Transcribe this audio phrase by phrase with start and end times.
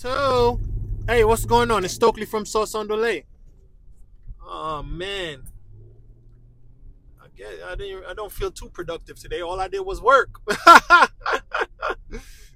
[0.00, 0.58] Two.
[1.06, 1.84] Hey, what's going on?
[1.84, 3.26] It's Stokely from Sauce on Delay.
[4.42, 5.42] Oh man.
[7.22, 9.42] I guess I didn't I don't feel too productive today.
[9.42, 10.40] All I did was work.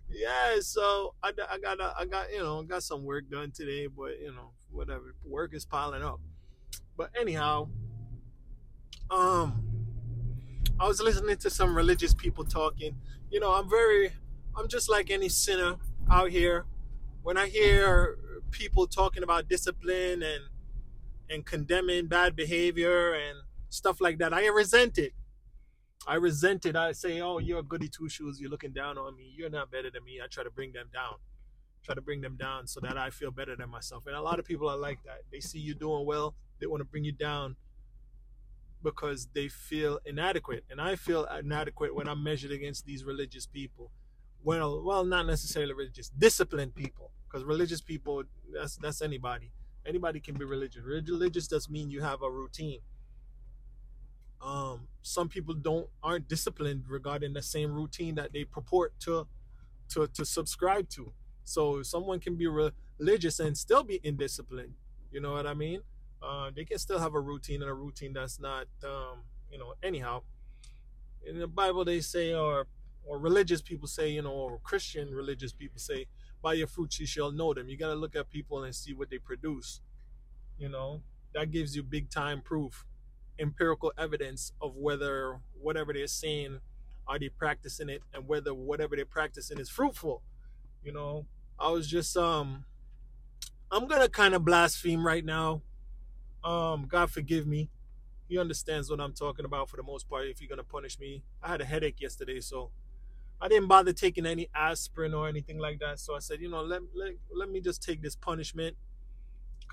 [0.09, 4.19] yeah, so I, I got I got you know got some work done today, but
[4.19, 6.21] you know whatever work is piling up.
[6.97, 7.69] But anyhow,
[9.11, 9.63] um,
[10.81, 12.97] I was listening to some religious people talking.
[13.31, 14.13] You know, I'm very
[14.57, 15.77] I'm just like any sinner
[16.11, 16.65] out here.
[17.25, 18.19] When I hear
[18.51, 20.45] people talking about discipline and
[21.31, 23.39] and condemning bad behavior and
[23.71, 25.15] stuff like that, I resent it.
[26.07, 26.77] I resent it.
[26.77, 28.39] I say, "Oh, you're a goody two shoes.
[28.39, 29.33] You're looking down on me.
[29.35, 31.15] You're not better than me." I try to bring them down,
[31.83, 34.07] try to bring them down so that I feel better than myself.
[34.07, 35.23] And a lot of people are like that.
[35.33, 37.57] They see you doing well, they want to bring you down
[38.83, 40.65] because they feel inadequate.
[40.69, 43.91] And I feel inadequate when I'm measured against these religious people.
[44.45, 47.13] Well, well, not necessarily religious, disciplined people.
[47.29, 49.53] Because religious people, that's that's anybody.
[49.87, 50.85] Anybody can be religious.
[50.85, 52.81] Religious does mean you have a routine
[54.43, 59.27] um, some people don't aren't disciplined regarding the same routine that they purport to
[59.91, 61.13] to to subscribe to.
[61.45, 64.75] So someone can be religious and still be indisciplined.
[65.13, 65.83] You know what I mean?
[66.23, 69.75] Uh, they can still have a routine and a routine that's not, um, you know.
[69.83, 70.23] Anyhow,
[71.27, 72.67] in the Bible they say, or
[73.07, 76.07] or religious people say, you know, or Christian religious people say,
[76.43, 77.69] by your fruits you shall know them.
[77.69, 79.81] You got to look at people and see what they produce.
[80.59, 81.03] You know,
[81.35, 82.85] that gives you big time proof
[83.39, 86.61] empirical evidence of whether whatever they're saying
[87.07, 90.23] are they practicing it and whether whatever they're practicing is fruitful
[90.83, 91.27] you know
[91.59, 92.65] i was just um
[93.71, 95.63] i'm gonna kind of blaspheme right now
[96.45, 97.71] um god forgive me
[98.29, 101.23] he understands what i'm talking about for the most part if you're gonna punish me
[101.43, 102.71] i had a headache yesterday so
[103.41, 106.63] i didn't bother taking any aspirin or anything like that so i said you know
[106.63, 108.77] let, let, let me just take this punishment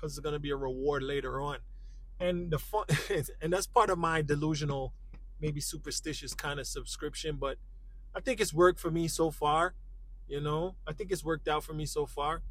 [0.02, 1.58] because it's gonna be a reward later on.
[2.18, 2.84] And the fun
[3.40, 4.92] and that's part of my delusional
[5.40, 7.56] maybe superstitious kind of subscription but
[8.14, 9.74] i think it's worked for me so far
[10.28, 10.76] you know?
[10.86, 12.42] I think it's worked out for me so far.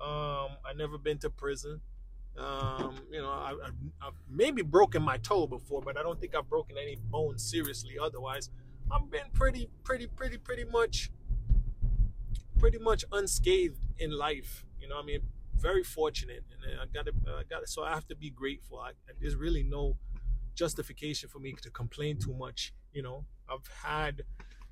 [0.00, 1.80] Um i never been to prison.
[2.36, 3.54] Um you know I,
[4.02, 7.98] have maybe broken my toe before but i don't think i've broken any bones seriously
[8.02, 8.50] otherwise
[8.92, 11.10] i've been pretty pretty pretty pretty much
[12.58, 15.20] pretty much unscathed in life you know i mean
[15.62, 18.80] very fortunate, and I got to, I got so I have to be grateful.
[18.80, 19.96] I, there's really no
[20.54, 22.74] justification for me to complain too much.
[22.92, 24.22] You know, I've had,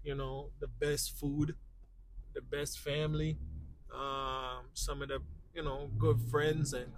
[0.03, 1.54] you know, the best food,
[2.34, 3.38] the best family,
[3.94, 5.20] um, some of the,
[5.54, 6.92] you know, good friends, and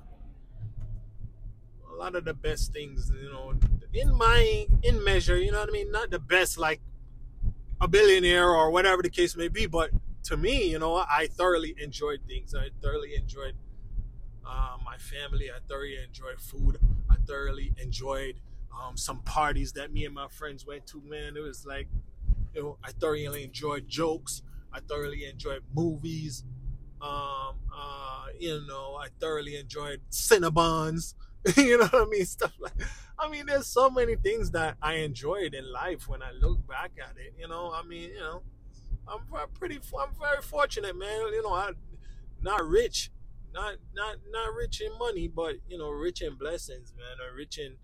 [1.92, 3.12] a lot of the best things.
[3.14, 3.52] You know,
[3.92, 5.36] in my in measure.
[5.36, 5.92] You know what I mean?
[5.92, 6.80] Not the best like
[7.82, 9.90] a billionaire or whatever the case may be, but
[10.22, 12.54] to me, you know, I thoroughly enjoyed things.
[12.54, 13.54] I thoroughly enjoyed
[14.46, 15.50] uh, my family.
[15.50, 16.78] I thoroughly enjoyed food.
[17.10, 18.36] I thoroughly enjoyed
[18.72, 21.02] um, some parties that me and my friends went to.
[21.04, 21.88] Man, it was like,
[22.54, 24.42] you know, I thoroughly enjoyed jokes.
[24.72, 26.44] I thoroughly enjoyed movies.
[27.00, 31.14] Um, uh, you know, I thoroughly enjoyed Cinnabons.
[31.56, 32.24] you know what I mean?
[32.24, 32.72] Stuff like,
[33.18, 36.92] I mean, there's so many things that I enjoyed in life when I look back
[37.02, 37.34] at it.
[37.38, 38.42] You know, I mean, you know,
[39.08, 39.20] I'm
[39.54, 41.20] pretty, I'm very fortunate, man.
[41.32, 41.72] You know, I
[42.40, 43.10] not rich,
[43.52, 47.16] not not not rich in money, but you know, rich in blessings, man.
[47.24, 47.76] Or rich in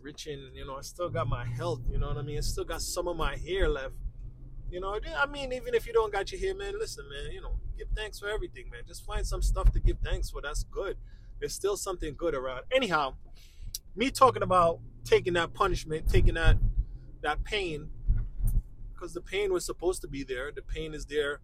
[0.00, 1.80] rich in you know, I still got my health.
[1.90, 2.38] You know what I mean?
[2.38, 3.94] I still got some of my hair left.
[4.70, 7.32] You know, I mean, even if you don't got your hair, man, listen, man.
[7.32, 8.82] You know, give thanks for everything, man.
[8.86, 10.42] Just find some stuff to give thanks for.
[10.42, 10.96] That's good.
[11.40, 12.62] There's still something good around.
[12.74, 13.14] Anyhow,
[13.94, 16.56] me talking about taking that punishment, taking that
[17.22, 17.88] that pain,
[18.92, 20.52] because the pain was supposed to be there.
[20.52, 21.40] The pain is there.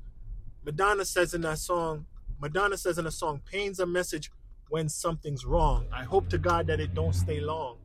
[0.65, 2.07] Madonna says in that song,
[2.41, 4.31] Madonna says in a song, pain's a message
[4.69, 5.87] when something's wrong.
[5.93, 7.79] I hope to God that it don't stay long.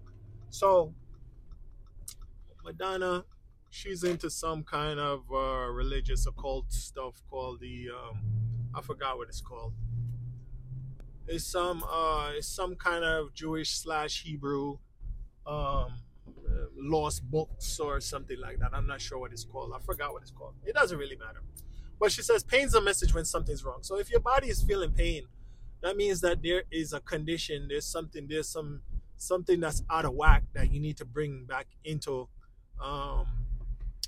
[0.49, 0.93] So,
[2.63, 3.25] Madonna,
[3.69, 8.21] she's into some kind of uh, religious occult stuff called the, um,
[8.73, 9.73] I forgot what it's called.
[11.27, 14.77] It's some, uh, it's some kind of Jewish slash Hebrew
[15.45, 15.93] um,
[16.75, 18.71] lost books or something like that.
[18.73, 19.73] I'm not sure what it's called.
[19.75, 20.53] I forgot what it's called.
[20.65, 21.41] It doesn't really matter.
[21.99, 23.79] But she says pain's a message when something's wrong.
[23.81, 25.23] So if your body is feeling pain,
[25.81, 28.81] that means that there is a condition, there's something, there's some
[29.19, 32.27] something that's out of whack that you need to bring back into
[32.83, 33.25] um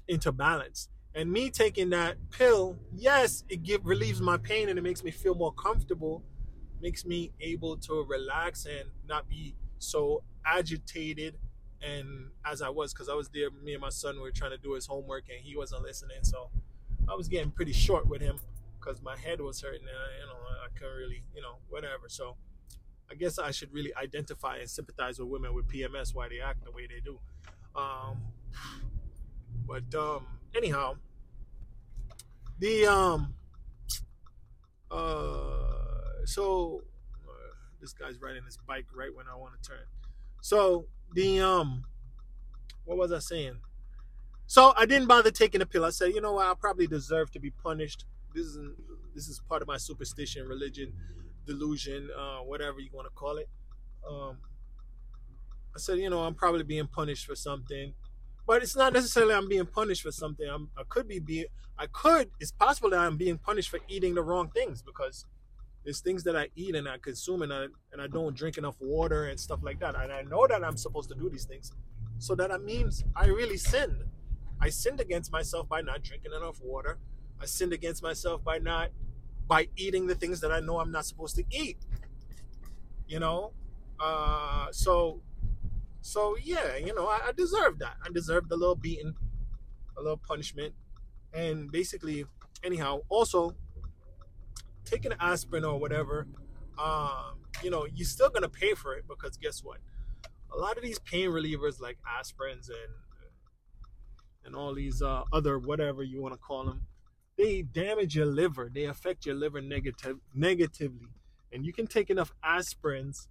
[0.08, 0.90] into balance.
[1.16, 5.10] And me taking that pill, yes, it give relieves my pain and it makes me
[5.10, 6.24] feel more comfortable,
[6.82, 11.36] makes me able to relax and not be so agitated
[11.82, 14.58] and as I was because I was there me and my son were trying to
[14.58, 16.50] do his homework and he wasn't listening so
[17.10, 18.40] I was getting pretty short with him
[18.80, 19.82] because my head was hurting.
[19.82, 19.90] And,
[20.22, 22.08] you know, I can really, you know, whatever.
[22.08, 22.36] So
[23.12, 26.64] I guess I should really identify and sympathize with women with PMS why they act
[26.64, 27.20] the way they do.
[27.76, 28.18] Um,
[29.68, 30.96] but um, anyhow,
[32.60, 33.34] the um,
[34.92, 35.79] uh,
[36.30, 36.84] so
[37.28, 37.32] uh,
[37.82, 39.86] this guy's riding his bike right when I want to turn.
[40.42, 41.86] So the um,
[42.86, 43.58] what was I saying?
[44.46, 45.86] So I didn't bother taking a pill.
[45.86, 48.06] I said, you know what, I probably deserve to be punished.
[48.34, 48.58] This is
[49.16, 50.94] this is part of my superstition, religion,
[51.46, 53.50] delusion, uh, whatever you want to call it.
[54.08, 54.38] Um,
[55.76, 57.94] I said, you know, I'm probably being punished for something,
[58.46, 60.48] but it's not necessarily I'm being punished for something.
[60.48, 61.46] I'm, I could be being,
[61.78, 62.30] I could.
[62.40, 65.26] It's possible that I'm being punished for eating the wrong things because
[65.84, 68.76] there's things that I eat and I consume and I and I don't drink enough
[68.80, 69.96] water and stuff like that.
[69.96, 71.72] And I know that I'm supposed to do these things,
[72.18, 74.04] so that means I really sinned.
[74.62, 77.00] I sinned against myself by not drinking enough water.
[77.42, 78.90] I sinned against myself by not
[79.48, 81.78] by eating the things that I know I'm not supposed to eat.
[83.08, 83.54] You know,
[84.00, 85.22] uh, so
[86.02, 87.96] so yeah, you know, I, I deserve that.
[88.06, 89.16] I deserved a little beating,
[89.98, 90.74] a little punishment,
[91.34, 92.26] and basically,
[92.64, 93.56] anyhow, also
[94.90, 96.28] taking aspirin or whatever,
[96.78, 99.78] um, you know, you're still gonna pay for it because guess what?
[100.52, 102.94] A lot of these pain relievers like aspirins and
[104.46, 106.88] and all these uh, other whatever you want to call them,
[107.38, 108.70] they damage your liver.
[108.74, 111.10] They affect your liver negative negatively,
[111.52, 113.28] and you can take enough aspirins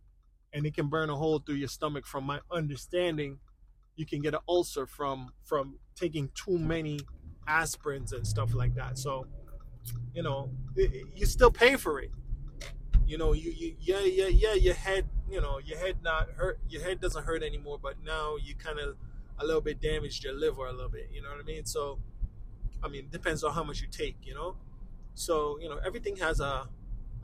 [0.52, 2.06] and it can burn a hole through your stomach.
[2.06, 3.38] From my understanding,
[3.96, 7.00] you can get an ulcer from from taking too many
[7.48, 8.98] aspirins and stuff like that.
[8.98, 9.26] So,
[10.14, 12.10] you know, you still pay for it.
[13.06, 16.58] You know, you, you yeah yeah yeah your head you know your head not hurt
[16.68, 18.96] your head doesn't hurt anymore, but now you kind of
[19.38, 21.08] a little bit damaged your liver a little bit.
[21.12, 21.64] You know what I mean?
[21.64, 21.98] So,
[22.82, 24.16] I mean, depends on how much you take.
[24.22, 24.56] You know,
[25.14, 26.68] so you know everything has a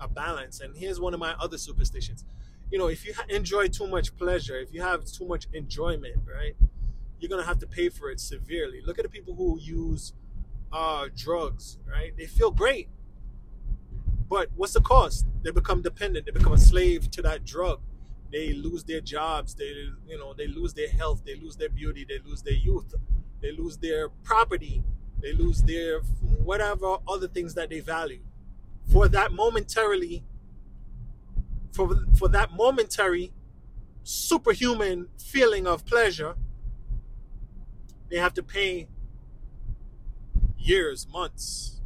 [0.01, 0.61] a balance.
[0.61, 2.25] And here's one of my other superstitions
[2.71, 6.57] you know, if you enjoy too much pleasure, if you have too much enjoyment, right,
[7.19, 8.81] you're gonna have to pay for it severely.
[8.85, 10.13] Look at the people who use
[10.75, 12.15] uh, drugs, right?
[12.19, 12.89] They feel great,
[14.29, 15.27] but what's the cost?
[15.43, 16.27] They become dependent.
[16.27, 17.81] They become a slave to that drug.
[18.33, 19.55] They lose their jobs.
[19.55, 21.23] They, you know, they lose their health.
[21.25, 22.07] They lose their beauty.
[22.09, 22.95] They lose their youth.
[23.43, 24.83] They lose their property.
[25.23, 28.21] They lose their whatever other things that they value
[28.93, 30.25] for that momentarily
[31.73, 33.33] for for that momentary
[34.03, 36.37] superhuman feeling of pleasure
[38.11, 38.89] they have to pay
[40.65, 41.81] years months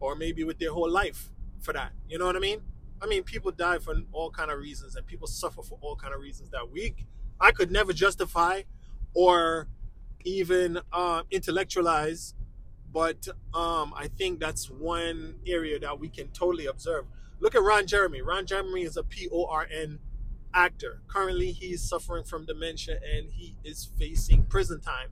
[0.00, 1.30] or maybe with their whole life
[1.60, 2.60] for that you know what i mean
[3.02, 6.14] i mean people die for all kind of reasons and people suffer for all kind
[6.14, 6.94] of reasons that we
[7.40, 8.62] i could never justify
[9.14, 9.68] or
[10.24, 12.34] even uh, intellectualize
[12.92, 17.04] but um, i think that's one area that we can totally observe
[17.40, 18.20] Look at Ron Jeremy.
[18.20, 19.98] Ron Jeremy is a P O R N
[20.52, 21.00] actor.
[21.08, 25.08] Currently, he's suffering from dementia and he is facing prison time.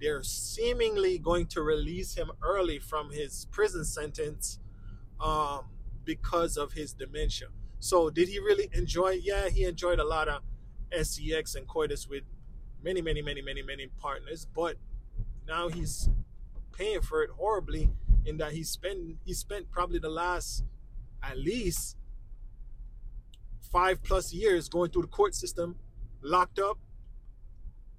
[0.00, 4.58] They're seemingly going to release him early from his prison sentence
[5.20, 5.66] um,
[6.04, 7.48] because of his dementia.
[7.78, 9.18] So, did he really enjoy?
[9.22, 10.42] Yeah, he enjoyed a lot of
[11.02, 12.24] sex and coitus with
[12.82, 14.76] many, many, many, many, many partners, but
[15.46, 16.08] now he's
[16.72, 17.90] paying for it horribly
[18.24, 20.64] in that he spent he spent probably the last
[21.22, 21.96] at least
[23.60, 25.76] five plus years going through the court system,
[26.22, 26.78] locked up.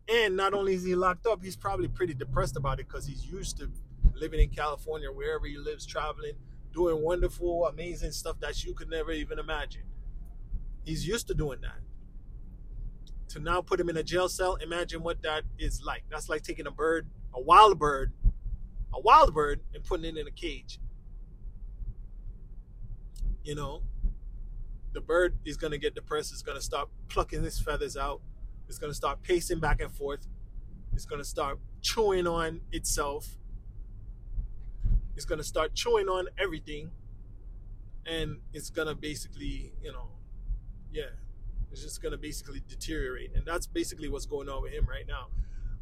[0.10, 3.26] And not only is he locked up, he's probably pretty depressed about it because he's
[3.26, 3.70] used to
[4.14, 6.34] living in California, wherever he lives, traveling,
[6.74, 9.84] doing wonderful, amazing stuff that you could never even imagine.
[10.86, 11.80] He's used to doing that.
[13.30, 16.04] To now put him in a jail cell, imagine what that is like.
[16.10, 18.14] That's like taking a bird, a wild bird,
[18.94, 20.80] a wild bird, and putting it in a cage
[23.48, 23.82] you know,
[24.92, 26.34] the bird is going to get depressed.
[26.34, 28.20] It's going to start plucking his feathers out.
[28.68, 30.28] It's going to start pacing back and forth.
[30.94, 33.38] It's going to start chewing on itself.
[35.16, 36.92] It's going to start chewing on everything.
[38.06, 40.10] And it's going to basically, you know,
[40.92, 41.12] yeah,
[41.72, 43.32] it's just going to basically deteriorate.
[43.36, 45.28] And that's basically what's going on with him right now.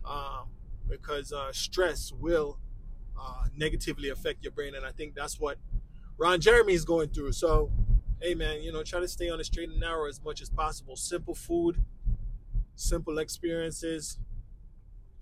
[0.04, 0.50] Um,
[0.88, 2.60] because uh, stress will
[3.20, 4.76] uh, negatively affect your brain.
[4.76, 5.58] And I think that's what
[6.18, 7.32] Ron Jeremy is going through.
[7.34, 7.72] So,
[8.22, 10.50] hey man, you know, try to stay on the straight and narrow as much as
[10.50, 10.96] possible.
[10.96, 11.84] Simple food,
[12.76, 14.18] simple experiences,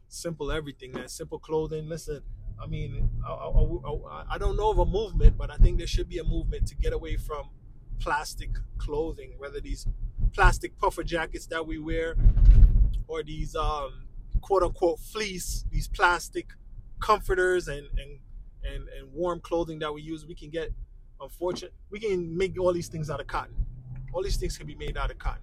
[0.08, 1.08] simple everything, man.
[1.08, 1.88] Simple clothing.
[1.88, 2.22] Listen,
[2.62, 6.10] I mean, I, I, I, don't know of a movement, but I think there should
[6.10, 7.50] be a movement to get away from
[8.00, 9.88] plastic clothing, whether these
[10.34, 12.16] plastic puffer jackets that we wear
[13.08, 14.08] or these um,
[14.42, 16.48] quote unquote fleece, these plastic
[17.00, 18.20] comforters and, and
[18.66, 20.72] and, and warm clothing that we use, we can get
[21.22, 23.56] unfortunate, we can make all these things out of cotton.
[24.14, 25.42] All these things can be made out of cotton,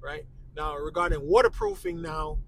[0.00, 0.24] right?
[0.58, 2.38] Now, regarding waterproofing, now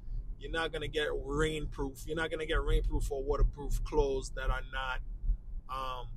[0.40, 2.08] you're not gonna get rainproof.
[2.08, 4.98] You're not gonna get rainproof or waterproof clothes that are not
[5.72, 6.08] um,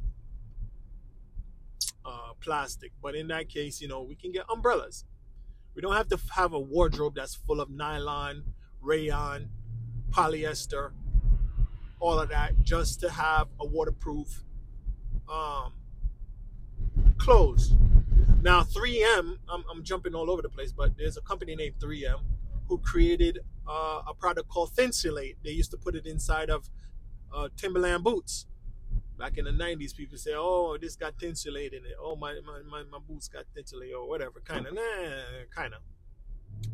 [2.03, 2.93] uh, plastic.
[2.99, 5.05] But in that case, you know, we can get umbrellas.
[5.75, 8.43] We don't have to have a wardrobe that's full of nylon,
[8.81, 9.49] rayon,
[10.09, 10.93] polyester,
[11.99, 14.43] all of that, just to have a waterproof
[15.31, 15.73] um,
[17.19, 17.75] clothes.
[18.43, 22.19] Now, 3M, I'm, I'm, jumping all over the place, but there's a company named 3M
[22.67, 25.37] who created uh, a product called Thinsulate.
[25.45, 26.69] They used to put it inside of
[27.33, 28.45] uh, Timberland boots.
[29.17, 31.95] Back in the 90s, people say, oh, this got Thinsulate in it.
[31.97, 34.41] Oh, my, my, my, my boots got Thinsulate or whatever.
[34.43, 34.81] Kind of, nah,
[35.55, 35.79] kind of.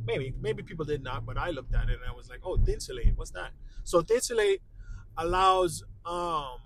[0.08, 2.58] Maybe, maybe people did not, but I looked at it and I was like, oh,
[2.58, 3.52] Thinsulate, what's that?
[3.84, 4.62] So Thinsulate
[5.20, 6.58] allows um,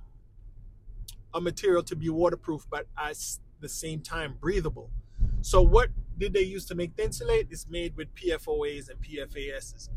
[1.34, 3.18] a material to be waterproof, but at
[3.64, 4.92] the same time breathable.
[5.42, 7.48] So what did they use to make Thinsulate?
[7.50, 9.90] It's made with PFOAs and PFASs.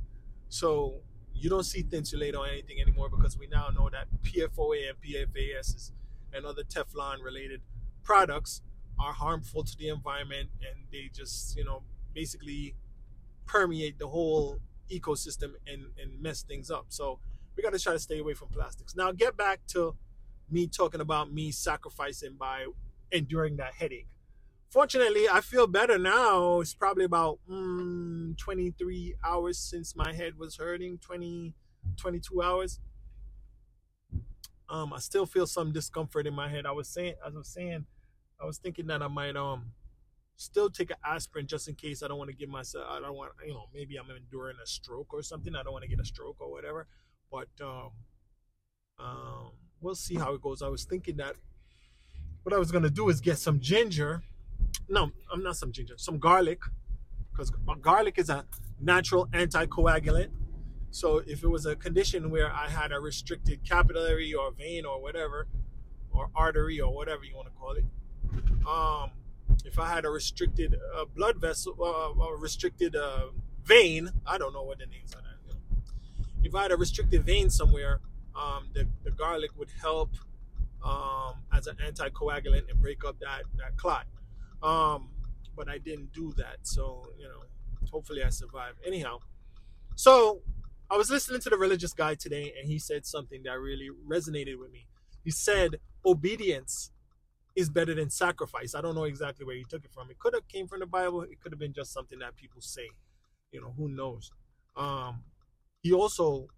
[0.48, 1.00] So
[1.34, 5.92] you don't see Thinsulate on anything anymore because we now know that PFOA and PFASs
[6.32, 7.60] and other Teflon related
[8.02, 8.62] products
[8.98, 11.82] are harmful to the environment and they just, you know,
[12.14, 12.74] basically
[13.44, 14.58] permeate the whole
[14.90, 16.86] ecosystem and, and mess things up.
[16.88, 17.18] So
[17.56, 18.96] we got to try to stay away from plastics.
[18.96, 19.94] Now, get back to
[20.50, 22.66] me talking about me sacrificing by
[23.12, 24.08] enduring that headache.
[24.70, 26.60] Fortunately, I feel better now.
[26.60, 31.54] It's probably about mm, 23 hours since my head was hurting, 20,
[31.96, 32.80] 22 hours.
[34.68, 36.66] Um, I still feel some discomfort in my head.
[36.66, 37.86] I was saying, as I was saying,
[38.40, 39.72] I was thinking that I might um
[40.36, 42.86] still take an aspirin just in case I don't want to give myself.
[42.88, 45.54] I don't want, you know, maybe I'm enduring a stroke or something.
[45.56, 46.86] I don't want to get a stroke or whatever.
[47.30, 47.90] But um,
[48.98, 50.62] um, we'll see how it goes.
[50.62, 51.36] I was thinking that
[52.46, 54.22] what I was gonna do is get some ginger.
[54.88, 56.60] No, I'm not some ginger, some garlic,
[57.32, 57.50] because
[57.80, 58.44] garlic is a
[58.80, 60.28] natural anticoagulant.
[60.92, 65.02] So if it was a condition where I had a restricted capillary or vein or
[65.02, 65.48] whatever,
[66.12, 67.84] or artery or whatever you want to call it,
[68.64, 69.10] um,
[69.64, 73.30] if I had a restricted uh, blood vessel, uh, a restricted uh,
[73.64, 75.20] vein, I don't know what the names are.
[75.20, 75.82] That, you know.
[76.44, 77.98] If I had a restricted vein somewhere,
[78.36, 80.10] um, the, the garlic would help
[80.86, 84.06] um, as an anticoagulant and break up that that clot.
[84.62, 85.10] Um,
[85.56, 87.42] but I didn't do that, so you know,
[87.90, 88.78] hopefully I survived.
[88.86, 89.18] Anyhow,
[89.96, 90.42] so
[90.90, 94.58] I was listening to the religious guy today, and he said something that really resonated
[94.58, 94.86] with me.
[95.24, 96.92] He said obedience
[97.56, 98.74] is better than sacrifice.
[98.74, 100.10] I don't know exactly where he took it from.
[100.10, 101.22] It could have came from the Bible.
[101.22, 102.88] It could have been just something that people say.
[103.50, 104.30] You know, who knows?
[104.76, 105.24] Um,
[105.80, 106.48] he also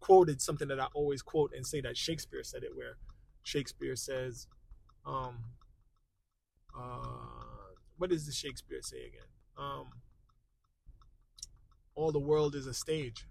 [0.00, 2.96] quoted something that I always quote and say that Shakespeare said it, where
[3.46, 4.48] Shakespeare says,
[5.06, 5.36] um,
[6.76, 9.28] uh, what does the Shakespeare say again?
[9.56, 9.86] Um,
[11.94, 13.28] all the world is a stage.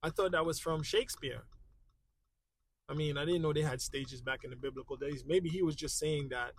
[0.00, 1.42] I thought that was from Shakespeare.
[2.88, 5.24] I mean, I didn't know they had stages back in the biblical days.
[5.26, 6.52] Maybe he was just saying that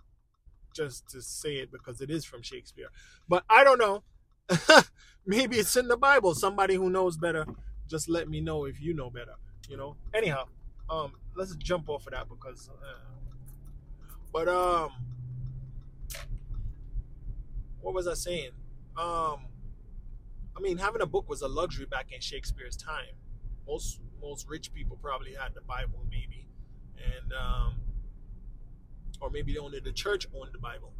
[0.74, 2.88] just to say it because it is from Shakespeare.
[3.26, 4.02] But I don't know.
[5.26, 6.34] Maybe it's in the Bible.
[6.34, 7.46] Somebody who knows better,
[7.88, 9.36] just let me know if you know better.
[9.70, 9.96] You know.
[10.12, 10.44] Anyhow,
[10.88, 12.70] um, let's jump off of that because.
[12.70, 12.98] Uh,
[14.32, 14.90] but um,
[17.80, 18.50] what was I saying?
[18.96, 19.46] Um,
[20.56, 23.14] I mean, having a book was a luxury back in Shakespeare's time.
[23.66, 26.46] Most most rich people probably had the Bible, maybe,
[26.96, 27.74] and um,
[29.20, 30.92] or maybe only the church owned the Bible.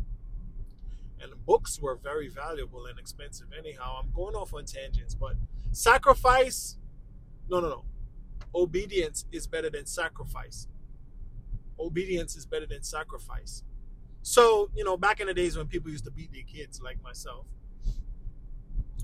[1.20, 3.46] And books were very valuable and expensive.
[3.58, 5.34] Anyhow, I'm going off on tangents, but
[5.72, 6.76] sacrifice,
[7.48, 7.84] no, no, no
[8.54, 10.68] obedience is better than sacrifice.
[11.78, 13.62] Obedience is better than sacrifice.
[14.22, 17.02] So, you know, back in the days when people used to beat their kids, like
[17.02, 17.46] myself,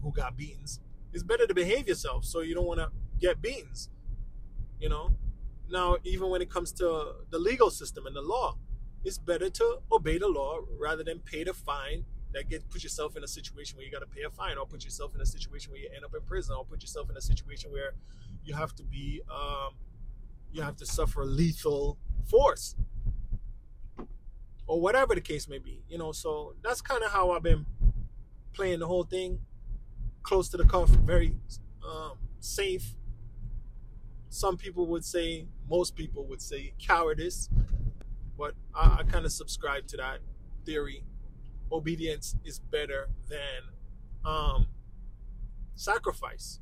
[0.02, 0.80] who got beatings,
[1.12, 3.88] it's better to behave yourself so you don't want to get beatings.
[4.80, 5.10] You know?
[5.70, 8.56] Now, even when it comes to the legal system and the law,
[9.04, 13.16] it's better to obey the law rather than pay the fine that get put yourself
[13.16, 15.26] in a situation where you got to pay a fine, or put yourself in a
[15.26, 17.92] situation where you end up in prison, or put yourself in a situation where
[18.44, 19.74] you have to be um,
[20.52, 22.76] you have to suffer lethal force
[24.66, 26.12] or whatever the case may be you know?
[26.12, 27.66] So that's kind of how i've been
[28.52, 29.40] playing the whole thing
[30.22, 31.34] close to the cuff very
[31.86, 32.94] um, safe.
[34.28, 37.48] Some people would say most people would say cowardice
[38.38, 40.18] but i, I kind of subscribe to that
[40.64, 41.04] theory.
[41.70, 43.72] Obedience is better than
[44.24, 44.66] um,
[45.74, 46.60] sacrifice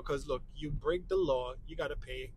[0.00, 2.32] because look, you break the law, you got to pay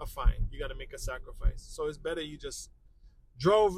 [0.00, 0.48] a fine.
[0.50, 1.66] You got to make a sacrifice.
[1.68, 2.70] So it's better you just
[3.38, 3.76] drove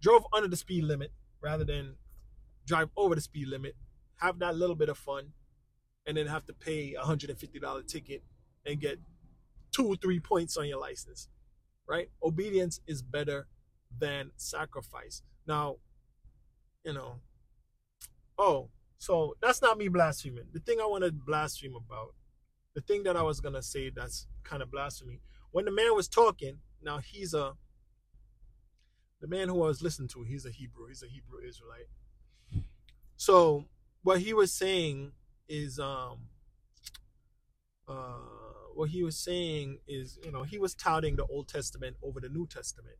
[0.00, 1.94] drove under the speed limit rather than
[2.66, 3.76] drive over the speed limit,
[4.16, 5.32] have that little bit of fun,
[6.06, 8.22] and then have to pay a hundred and fifty dollar ticket
[8.64, 8.98] and get
[9.72, 11.28] two or three points on your license.
[11.88, 12.10] Right?
[12.22, 13.46] Obedience is better
[13.96, 15.22] than sacrifice.
[15.46, 15.76] Now,
[16.84, 17.20] you know,
[18.38, 20.46] oh, so that's not me blaspheming.
[20.52, 22.14] The thing I want to blaspheme about,
[22.76, 25.22] the thing that I was gonna say that's kind of blasphemy.
[25.50, 27.54] When the man was talking, now he's a
[29.22, 31.88] the man who I was listening to, he's a Hebrew, he's a Hebrew Israelite.
[33.16, 33.64] So
[34.02, 35.12] what he was saying
[35.48, 36.18] is um
[37.88, 38.18] uh
[38.74, 42.28] what he was saying is, you know, he was touting the Old Testament over the
[42.28, 42.98] New Testament.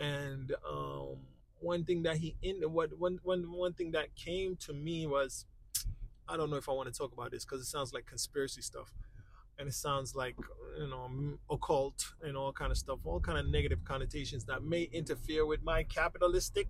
[0.00, 1.18] And um
[1.60, 5.46] one thing that he in what one one one thing that came to me was
[6.32, 8.62] I don't know if I want to talk about this because it sounds like conspiracy
[8.62, 8.90] stuff.
[9.58, 10.34] And it sounds like
[10.80, 11.10] you know
[11.50, 15.62] occult and all kind of stuff all kind of negative connotations that may interfere with
[15.62, 16.68] my capitalistic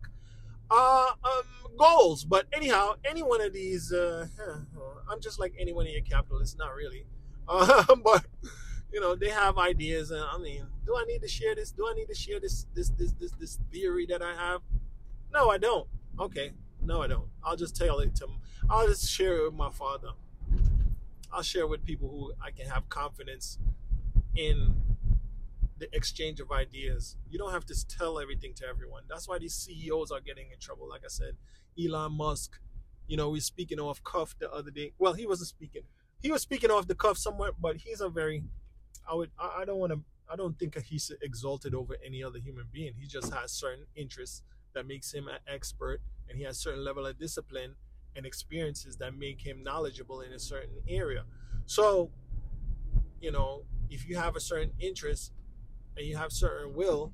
[0.68, 2.24] uh, um, goals.
[2.24, 4.26] But anyhow any one of these uh,
[5.08, 7.06] i'm just like any one of your capitalists not really.
[7.48, 8.24] Uh, but
[8.92, 11.72] you know they have ideas and i mean do i need to share this?
[11.72, 14.60] Do i need to share this this this this, this theory that i have?
[15.32, 15.88] No i don't.
[16.20, 16.52] Okay.
[16.80, 17.28] No i don't.
[17.44, 18.26] I'll just tell it to
[18.70, 20.08] i'll just share it with my father
[21.32, 23.58] I'll share with people who I can have confidence
[24.36, 24.74] in
[25.78, 27.16] the exchange of ideas.
[27.30, 29.04] You don't have to tell everything to everyone.
[29.08, 30.88] That's why these CEOs are getting in trouble.
[30.88, 31.36] Like I said,
[31.82, 32.60] Elon Musk,
[33.06, 34.92] you know, he's speaking off cuff the other day.
[34.98, 35.82] Well, he wasn't speaking.
[36.20, 38.44] He was speaking off the cuff somewhat, but he's a very,
[39.10, 40.00] I would, I don't want to,
[40.30, 42.92] I don't think he's exalted over any other human being.
[42.98, 44.42] He just has certain interests
[44.74, 47.74] that makes him an expert, and he has certain level of discipline
[48.16, 51.24] and experiences that make him knowledgeable in a certain area.
[51.66, 52.10] So,
[53.20, 55.32] you know, if you have a certain interest
[55.96, 57.12] and you have certain will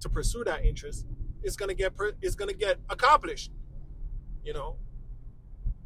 [0.00, 1.06] to pursue that interest,
[1.42, 3.50] it's gonna get it's gonna get accomplished.
[4.44, 4.76] You know,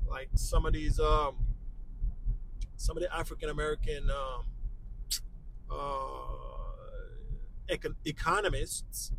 [0.06, 1.36] like some of these um,
[2.76, 4.44] some of the African American um,
[5.70, 6.48] uh,
[7.70, 9.12] econ- economists,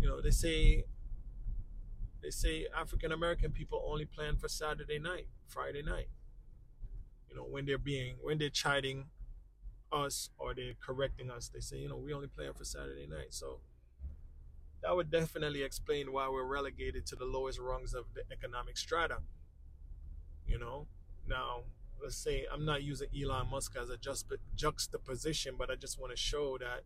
[0.00, 0.84] you know, they say
[2.26, 6.08] they say African American people only plan for Saturday night, Friday night.
[7.30, 9.04] You know, when they're being when they're chiding
[9.92, 13.28] us or they're correcting us, they say, you know, we only plan for Saturday night.
[13.30, 13.60] So
[14.82, 19.18] that would definitely explain why we're relegated to the lowest rungs of the economic strata.
[20.48, 20.88] You know,
[21.28, 21.60] now
[22.02, 26.10] let's say I'm not using Elon Musk as a just juxtaposition, but I just want
[26.10, 26.82] to show that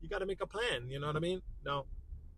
[0.00, 0.88] you got to make a plan.
[0.88, 1.42] You know what I mean?
[1.64, 1.86] Now,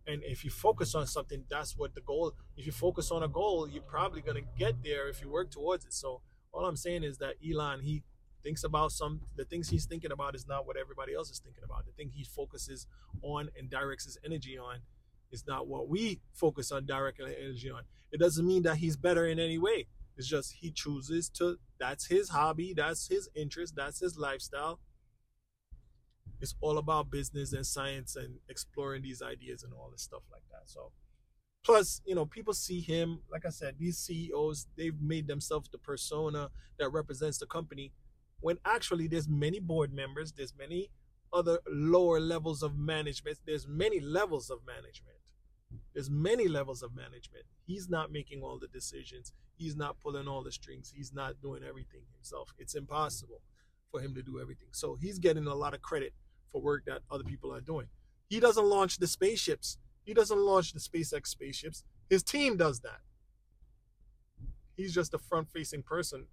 [0.07, 3.29] and if you focus on something that's what the goal if you focus on a
[3.29, 5.93] goal you're probably going to get there if you work towards it.
[5.93, 8.03] So all i'm saying is that elon he
[8.43, 11.65] thinks about some the things he's thinking about is not what everybody else is thinking
[11.65, 11.87] about.
[11.87, 12.87] The thing he focuses
[13.23, 14.79] on and directs his energy on
[15.31, 17.83] is not what we focus on directing energy on.
[18.11, 19.87] It doesn't mean that he's better in any way.
[20.17, 24.81] It's just he chooses to that's his hobby that's his interest that's his lifestyle
[26.41, 30.43] it's all about business and science and exploring these ideas and all this stuff like
[30.51, 30.63] that.
[30.67, 30.93] So,
[31.65, 35.79] plus, you know, people see him, like I said, these CEOs, they've made themselves the
[35.79, 37.93] persona that represents the company
[38.41, 40.91] when actually there's many board members, there's many
[41.33, 45.17] other lower levels of management, there's many levels of management.
[45.95, 47.45] There's many levels of management.
[47.65, 49.33] He's not making all the decisions.
[49.57, 50.93] He's not pulling all the strings.
[50.95, 52.53] He's not doing everything himself.
[52.59, 53.41] It's impossible
[53.91, 54.69] for him to do everything.
[54.73, 56.13] So he's getting a lot of credit
[56.51, 57.87] for work that other people are doing.
[58.29, 59.79] He doesn't launch the spaceships.
[60.05, 61.85] He doesn't launch the SpaceX spaceships.
[62.09, 63.01] His team does that.
[64.77, 66.27] He's just a front facing person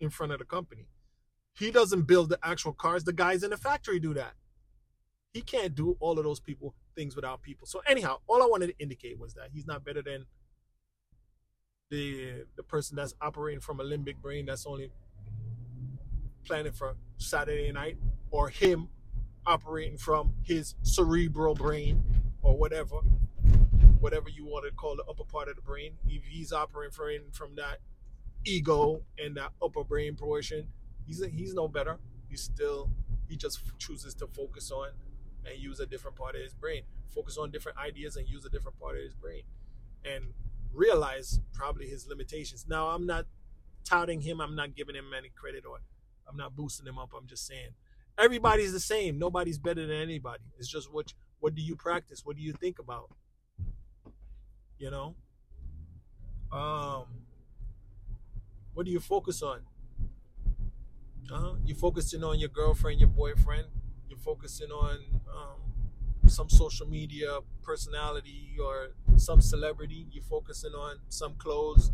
[0.00, 0.86] in front of the company.
[1.54, 3.04] He doesn't build the actual cars.
[3.04, 4.34] The guys in the factory do that.
[5.32, 7.66] He can't do all of those people things without people.
[7.66, 10.26] So anyhow, all I wanted to indicate was that he's not better than
[11.90, 14.90] the the person that's operating from a limbic brain that's only
[16.44, 17.96] planning for Saturday night
[18.30, 18.88] or him
[19.48, 22.04] operating from his cerebral brain
[22.42, 22.96] or whatever,
[23.98, 25.94] whatever you want to call the upper part of the brain.
[26.06, 27.78] If he's operating from from that
[28.44, 30.68] ego and that upper brain portion,
[31.06, 31.98] he's he's no better.
[32.28, 32.90] He's still
[33.26, 34.90] he just chooses to focus on
[35.46, 36.82] and use a different part of his brain,
[37.14, 39.42] focus on different ideas and use a different part of his brain,
[40.04, 40.34] and
[40.74, 42.66] realize probably his limitations.
[42.68, 43.24] Now I'm not
[43.84, 44.40] touting him.
[44.42, 45.78] I'm not giving him any credit or
[46.28, 47.12] I'm not boosting him up.
[47.16, 47.70] I'm just saying
[48.18, 49.18] everybody's the same.
[49.18, 50.42] Nobody's better than anybody.
[50.58, 52.22] It's just what what do you practice?
[52.24, 53.10] What do you think about?
[54.78, 55.14] You know?
[56.52, 57.04] Um
[58.74, 59.60] what do you focus on?
[61.32, 63.66] Uh, you focusing on your girlfriend, your boyfriend.
[64.08, 70.06] You're focusing on um, some social media personality or some celebrity.
[70.10, 71.90] You're focusing on some clothes.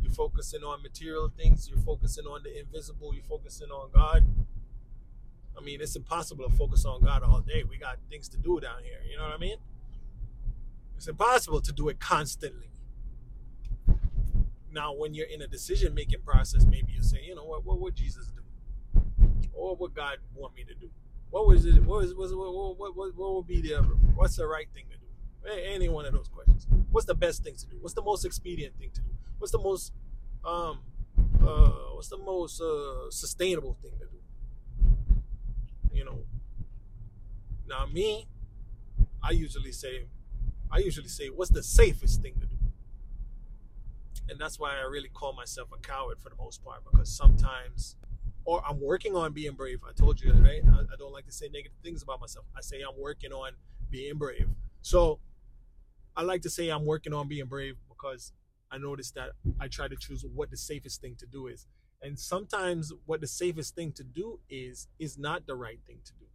[0.00, 1.68] You're focusing on material things.
[1.68, 3.12] You're focusing on the invisible.
[3.12, 4.24] You're focusing on God.
[5.58, 7.64] I mean, it's impossible to focus on God all day.
[7.68, 9.00] We got things to do down here.
[9.10, 9.56] You know what I mean?
[10.96, 12.70] It's impossible to do it constantly.
[14.72, 17.80] Now, when you're in a decision making process, maybe you say, you know what, what
[17.80, 18.42] would Jesus do?
[19.52, 20.90] Or what would God want me to do?
[21.30, 21.82] What was it?
[21.84, 23.76] What was, was what, what, what, what would be the
[24.14, 25.60] what's the right thing to do?
[25.72, 26.66] Any one of those questions.
[26.90, 27.76] What's the best thing to do?
[27.80, 29.10] What's the most expedient thing to do?
[29.38, 29.92] What's the most
[30.44, 30.80] um
[31.42, 34.17] uh what's the most uh sustainable thing to do?
[35.92, 36.18] You know.
[37.68, 38.26] Now me,
[39.22, 40.06] I usually say
[40.70, 42.56] I usually say what's the safest thing to do?
[44.28, 47.96] And that's why I really call myself a coward for the most part because sometimes
[48.44, 49.80] or I'm working on being brave.
[49.86, 50.62] I told you, right?
[50.66, 52.46] I, I don't like to say negative things about myself.
[52.56, 53.52] I say I'm working on
[53.90, 54.48] being brave.
[54.80, 55.18] So
[56.16, 58.32] I like to say I'm working on being brave because
[58.70, 61.66] I noticed that I try to choose what the safest thing to do is.
[62.00, 66.12] And sometimes what the safest thing to do is is not the right thing to
[66.14, 66.26] do.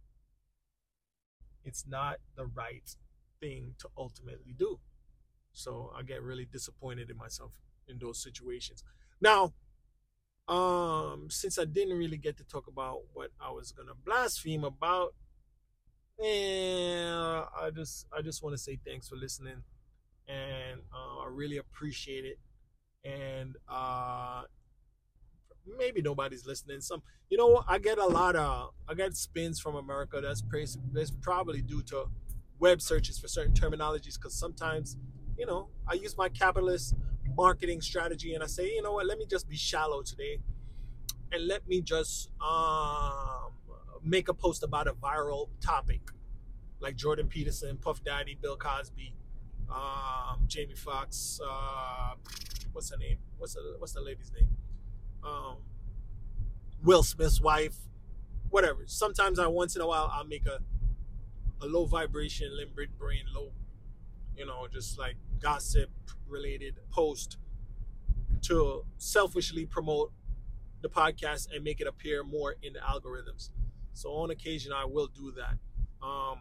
[1.64, 2.94] It's not the right
[3.40, 4.78] thing to ultimately do.
[5.52, 7.52] So I get really disappointed in myself
[7.88, 8.84] in those situations.
[9.20, 9.54] Now,
[10.48, 15.14] um, since I didn't really get to talk about what I was gonna blaspheme about,
[16.22, 19.62] and I just I just want to say thanks for listening,
[20.28, 22.38] and uh, I really appreciate it.
[23.04, 24.42] And uh,
[25.78, 26.80] maybe nobody's listening.
[26.80, 27.64] Some, you know.
[27.68, 30.20] I get a lot of I get spins from America.
[30.20, 30.78] That's praise.
[30.92, 32.06] That's probably due to
[32.58, 34.14] web searches for certain terminologies.
[34.14, 34.96] Because sometimes,
[35.38, 36.94] you know, I use my capitalist
[37.36, 40.38] marketing strategy and I say, you know what, let me just be shallow today
[41.32, 43.52] and let me just um,
[44.02, 46.00] make a post about a viral topic
[46.80, 49.14] like Jordan Peterson, Puff Daddy, Bill Cosby,
[49.70, 52.14] um, Jamie Foxx, uh,
[52.72, 53.18] what's her name?
[53.38, 54.48] What's the what's the lady's name?
[55.24, 55.56] Um,
[56.82, 57.76] Will Smith's wife,
[58.50, 58.82] whatever.
[58.86, 60.58] Sometimes I once in a while I'll make a
[61.62, 63.52] a low vibration, limbic brain, low,
[64.36, 65.90] you know, just like gossip
[66.28, 67.38] related post
[68.42, 70.12] to selfishly promote
[70.82, 73.48] the podcast and make it appear more in the algorithms.
[73.94, 75.56] So on occasion, I will do that.
[76.06, 76.40] Um,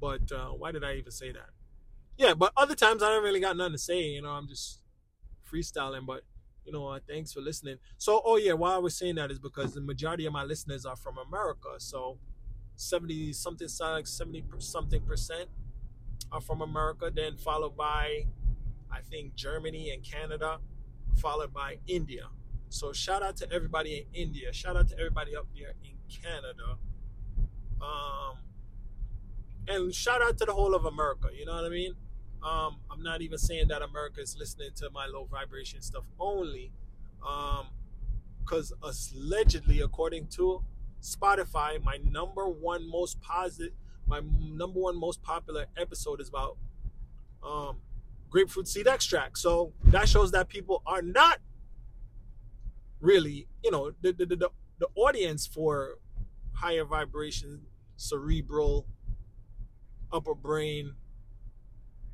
[0.00, 1.50] but uh, why did I even say that?
[2.16, 4.00] Yeah, but other times I don't really got nothing to say.
[4.00, 4.80] You know, I'm just
[5.50, 6.06] freestyling.
[6.06, 6.22] But
[6.64, 7.76] you know, thanks for listening.
[7.96, 10.84] So, oh yeah, why I was saying that is because the majority of my listeners
[10.84, 11.68] are from America.
[11.78, 12.18] So
[12.74, 15.48] 70 something like 70 something percent
[16.32, 18.26] are from America, then followed by
[18.90, 20.58] I think Germany and Canada,
[21.16, 22.28] followed by India.
[22.68, 24.52] So shout out to everybody in India.
[24.52, 26.78] Shout out to everybody up there in Canada.
[27.80, 28.38] Um,
[29.68, 31.28] and shout out to the whole of America.
[31.32, 31.94] You know what I mean?
[32.46, 36.70] Um, I'm not even saying that America is listening to my low vibration stuff only,
[37.18, 40.62] because um, allegedly, according to
[41.02, 43.72] Spotify, my number one most positive,
[44.06, 46.56] my number one most popular episode is about
[47.42, 47.78] um,
[48.30, 49.38] grapefruit seed extract.
[49.38, 51.40] So that shows that people are not
[53.00, 55.98] really, you know, the the, the, the audience for
[56.52, 57.62] higher vibration,
[57.96, 58.86] cerebral,
[60.12, 60.94] upper brain.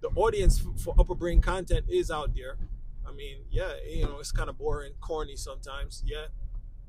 [0.03, 2.59] The audience for upper brain content is out there.
[3.07, 6.27] I mean, yeah, you know, it's kind of boring, corny sometimes, yeah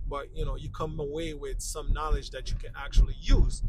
[0.08, 3.64] but you know you come away with some knowledge that you can actually use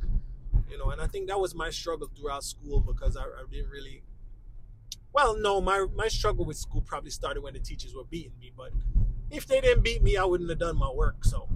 [0.71, 3.71] you know and i think that was my struggle throughout school because i, I didn't
[3.71, 4.03] really
[5.13, 8.53] well no my my struggle with school probably started when the teachers were beating me
[8.57, 8.71] but
[9.31, 11.49] if they didn't beat me i wouldn't have done my work so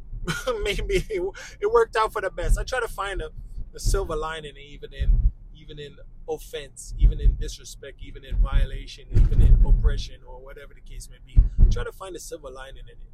[0.62, 1.22] maybe it,
[1.60, 3.30] it, worked out for the best i try to find a,
[3.74, 5.32] a silver lining even in
[5.72, 5.96] even in
[6.28, 11.18] offense even in disrespect even in violation even in oppression or whatever the case may
[11.26, 13.12] be try to find a silver lining in it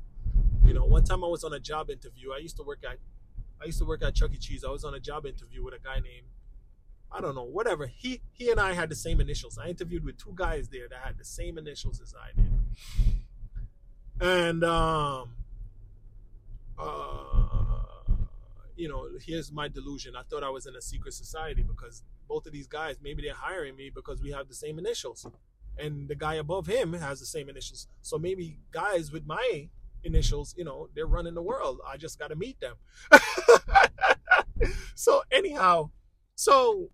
[0.68, 2.32] you know, one time I was on a job interview.
[2.32, 2.98] I used to work at
[3.60, 4.36] I used to work at Chuck E.
[4.36, 4.64] Cheese.
[4.64, 6.26] I was on a job interview with a guy named
[7.10, 7.86] I don't know, whatever.
[7.86, 9.56] He he and I had the same initials.
[9.56, 12.52] I interviewed with two guys there that had the same initials as I did.
[14.20, 15.30] And um
[16.78, 17.47] uh
[18.78, 20.14] you know, here's my delusion.
[20.16, 23.34] I thought I was in a secret society because both of these guys, maybe they're
[23.34, 25.26] hiring me because we have the same initials.
[25.76, 27.88] And the guy above him has the same initials.
[28.02, 29.68] So maybe guys with my
[30.04, 31.80] initials, you know, they're running the world.
[31.86, 32.76] I just got to meet them.
[34.94, 35.90] so anyhow,
[36.34, 36.90] so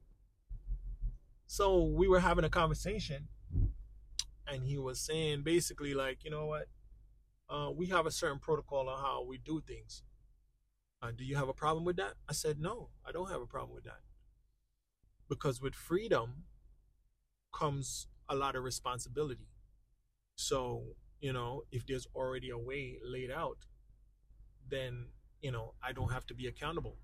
[1.46, 3.28] so we were having a conversation
[4.46, 6.66] and he was saying basically like, you know what?
[7.48, 10.02] Uh, we have a certain protocol on how we do things.
[11.04, 12.14] Uh, do you have a problem with that?
[12.26, 14.00] I said, no, I don't have a problem with that.
[15.28, 16.44] Because with freedom
[17.52, 19.48] comes a lot of responsibility.
[20.34, 23.66] So, you know, if there's already a way laid out,
[24.66, 25.08] then,
[25.42, 26.96] you know, I don't have to be accountable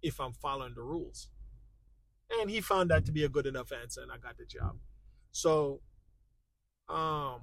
[0.00, 1.30] if I'm following the rules.
[2.30, 4.76] And he found that to be a good enough answer, and I got the job.
[5.32, 5.80] So,
[6.88, 7.40] um,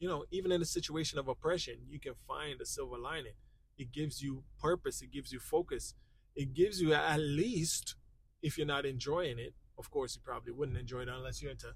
[0.00, 3.34] you know, even in a situation of oppression, you can find a silver lining.
[3.80, 5.94] It gives you purpose, it gives you focus,
[6.36, 7.94] it gives you at least,
[8.42, 11.72] if you're not enjoying it, of course, you probably wouldn't enjoy it unless you're into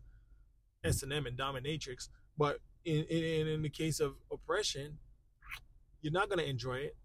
[0.84, 2.10] S and M and dominatrix.
[2.36, 4.98] But in, in in the case of oppression,
[6.02, 6.96] you're not gonna enjoy it.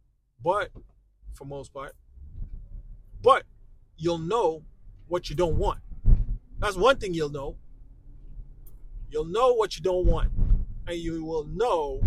[0.44, 0.72] But
[1.34, 1.96] for most part,
[3.22, 3.44] but
[3.96, 4.64] you'll know
[5.08, 5.80] what you don't want.
[6.60, 7.56] That's one thing you'll know.
[9.10, 10.32] You'll know what you don't want,
[10.88, 12.02] and you will know.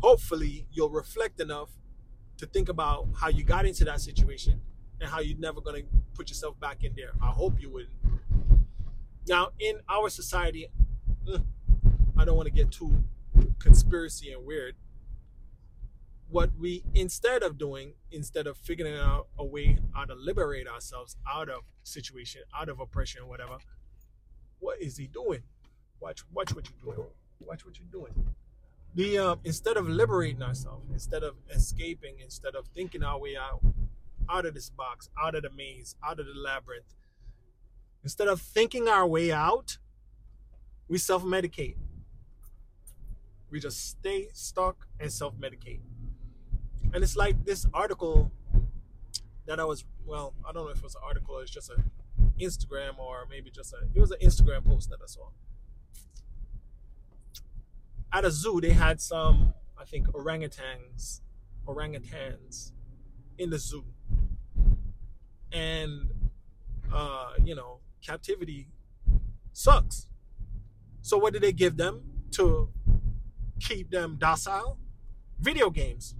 [0.00, 1.70] Hopefully, you'll reflect enough
[2.38, 4.60] to think about how you got into that situation
[5.00, 7.10] and how you're never going to put yourself back in there.
[7.22, 7.92] I hope you wouldn't.
[9.28, 10.68] Now, in our society,
[11.26, 11.42] mm,
[12.16, 13.04] I don't want to get too
[13.58, 14.76] conspiracy and weird.
[16.28, 21.16] What we, instead of doing, instead of figuring out a way how to liberate ourselves
[21.30, 23.58] out of situation, out of oppression, whatever,
[24.58, 25.42] what is he doing?
[26.00, 27.08] Watch, watch what you're doing.
[27.40, 28.34] Watch what you're doing.
[28.96, 33.60] The uh, instead of liberating ourselves, instead of escaping, instead of thinking our way out,
[34.26, 36.94] out of this box, out of the maze, out of the labyrinth,
[38.02, 39.76] instead of thinking our way out,
[40.88, 41.76] we self medicate.
[43.50, 45.80] We just stay stuck and self medicate.
[46.94, 48.32] And it's like this article
[49.44, 51.90] that I was, well, I don't know if it was an article it's just an
[52.40, 55.28] Instagram or maybe just a, it was an Instagram post that I saw.
[58.12, 61.20] At a zoo, they had some, I think, orangutans,
[61.66, 62.72] orangutans
[63.38, 63.84] in the zoo.
[65.52, 66.30] And,
[66.92, 68.68] uh, you know, captivity
[69.52, 70.08] sucks.
[71.02, 72.70] So what did they give them to
[73.60, 74.78] keep them docile?
[75.38, 76.14] Video games.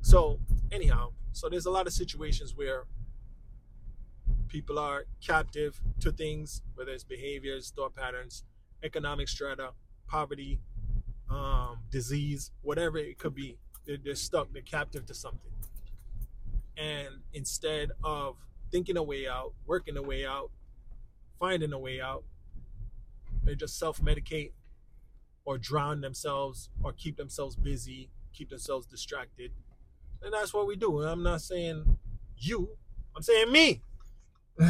[0.00, 2.84] So anyhow, so there's a lot of situations where
[4.48, 8.44] people are captive to things, whether it's behaviors, thought patterns,
[8.82, 9.70] economic strata,
[10.06, 10.60] poverty,
[11.30, 13.58] um, disease, whatever it could be.
[13.86, 15.52] They're, they're stuck, they're captive to something.
[16.76, 18.36] And instead of
[18.70, 20.50] thinking a way out, working a way out,
[21.38, 22.24] finding a way out,
[23.44, 24.52] they just self medicate
[25.44, 29.52] or drown themselves or keep themselves busy, keep themselves distracted.
[30.22, 31.02] And that's what we do.
[31.02, 31.96] I'm not saying
[32.36, 32.70] you,
[33.14, 33.82] I'm saying me.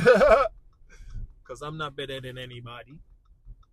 [1.46, 2.98] Because I'm not better than anybody.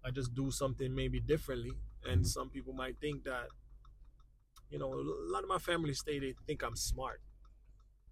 [0.05, 1.71] I just do something maybe differently.
[2.05, 2.25] And mm-hmm.
[2.25, 3.47] some people might think that,
[4.69, 7.21] you know, a lot of my family stay, they think I'm smart.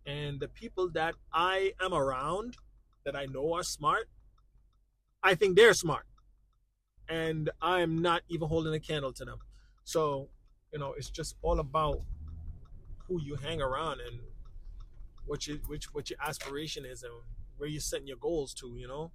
[0.05, 2.57] And the people that I am around
[3.05, 4.09] that I know are smart,
[5.23, 6.05] I think they're smart.
[7.07, 9.39] And I'm not even holding a candle to them.
[9.83, 10.29] So,
[10.71, 12.01] you know, it's just all about
[13.07, 14.19] who you hang around and
[15.25, 17.13] what you which what your aspiration is and
[17.57, 19.11] where you're setting your goals to, you know?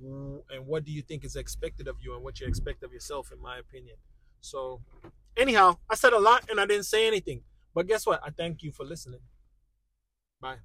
[0.00, 3.30] And what do you think is expected of you and what you expect of yourself,
[3.32, 3.96] in my opinion.
[4.40, 4.80] So
[5.36, 7.42] anyhow, I said a lot and I didn't say anything.
[7.74, 8.20] But guess what?
[8.24, 9.20] I thank you for listening.
[10.40, 10.60] Bye.